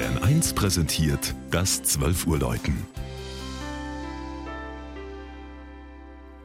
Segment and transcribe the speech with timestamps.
[0.00, 2.86] Bayern 1 präsentiert das 12 Uhr Läuten.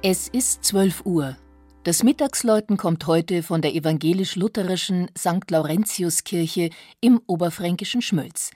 [0.01, 1.37] Es ist 12 Uhr.
[1.85, 5.49] Das Mittagsläuten kommt heute von der evangelisch-lutherischen St.
[5.49, 8.51] Laurentiuskirche im oberfränkischen Schmölz.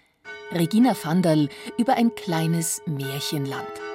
[0.52, 1.48] Regina Vandal
[1.78, 3.89] über ein kleines Märchenland.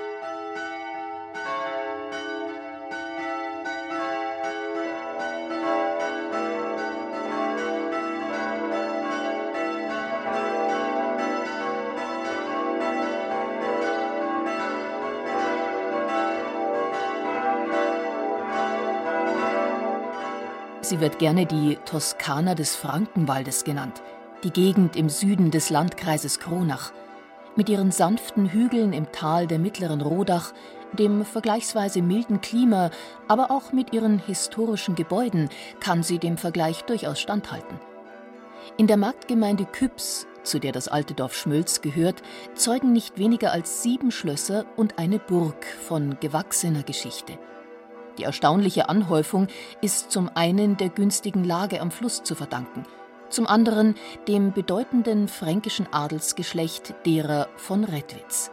[20.85, 24.03] Sie wird gerne die Toskana des Frankenwaldes genannt,
[24.43, 26.93] die Gegend im Süden des Landkreises Kronach.
[27.57, 30.53] Mit ihren sanften Hügeln im Tal der mittleren Rodach,
[30.93, 32.91] dem vergleichsweise milden Klima,
[33.29, 35.48] aber auch mit ihren historischen Gebäuden
[35.81, 37.81] kann sie dem Vergleich durchaus standhalten.
[38.77, 42.23] In der Marktgemeinde Küps, zu der das alte Dorf Schmölz gehört,
[42.55, 47.39] zeugen nicht weniger als sieben Schlösser und eine Burg von gewachsener Geschichte.
[48.19, 49.48] Die erstaunliche Anhäufung
[49.81, 52.84] ist zum einen der günstigen Lage am Fluss zu verdanken,
[53.29, 53.97] zum anderen
[54.29, 58.51] dem bedeutenden fränkischen Adelsgeschlecht derer von Redwitz.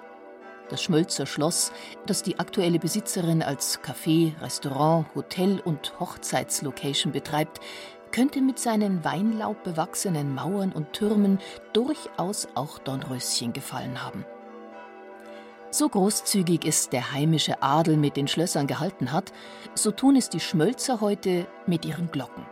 [0.70, 1.74] Das Schmölzer Schloss,
[2.06, 7.60] das die aktuelle Besitzerin als Café, Restaurant, Hotel und Hochzeitslocation betreibt,
[8.12, 11.40] könnte mit seinen weinlaubbewachsenen Mauern und Türmen
[11.74, 14.26] durchaus auch Dornröschen gefallen haben.
[15.74, 19.32] So großzügig es der heimische Adel mit den Schlössern gehalten hat,
[19.74, 22.46] so tun es die Schmölzer heute mit ihren Glocken.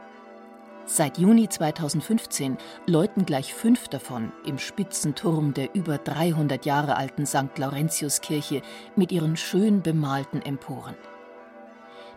[0.85, 7.57] Seit Juni 2015 läuten gleich fünf davon im Spitzenturm der über 300 Jahre alten St.
[7.57, 8.61] Laurentiuskirche
[8.95, 10.95] mit ihren schön bemalten Emporen.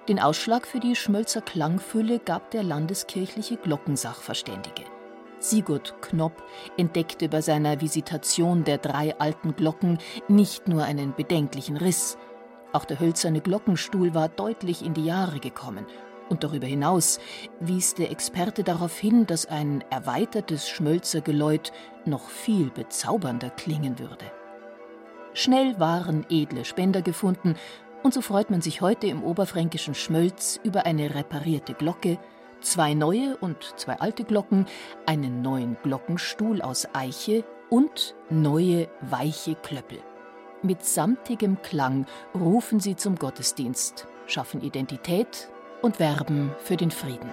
[0.08, 4.84] Den Ausschlag für die Schmölzer Klangfülle gab der landeskirchliche Glockensachverständige.
[5.42, 6.42] Sigurd Knopp
[6.76, 9.98] entdeckte bei seiner Visitation der drei alten Glocken
[10.28, 12.16] nicht nur einen bedenklichen Riss,
[12.72, 15.84] auch der hölzerne Glockenstuhl war deutlich in die Jahre gekommen.
[16.30, 17.18] Und darüber hinaus
[17.60, 21.72] wies der Experte darauf hin, dass ein erweitertes Schmölzergeläut
[22.06, 24.24] noch viel bezaubernder klingen würde.
[25.34, 27.56] Schnell waren edle Spender gefunden,
[28.02, 32.18] und so freut man sich heute im oberfränkischen Schmölz über eine reparierte Glocke,
[32.62, 34.66] zwei neue und zwei alte Glocken,
[35.06, 39.98] einen neuen Glockenstuhl aus Eiche und neue weiche Klöppel.
[40.62, 45.48] Mit samtigem Klang rufen sie zum Gottesdienst, schaffen Identität
[45.82, 47.30] und werben für den Frieden.